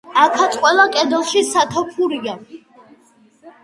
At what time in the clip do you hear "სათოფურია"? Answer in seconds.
1.53-2.39